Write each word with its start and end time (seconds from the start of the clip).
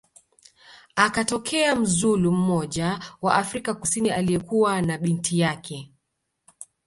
akatokea 0.95 1.75
mzulu 1.75 2.31
mmoja 2.31 2.99
wa 3.21 3.35
Afrika 3.35 3.73
kusini 3.73 4.09
aliyekuwa 4.09 4.81
na 4.81 4.97
binti 4.97 5.39
yake 5.39 5.91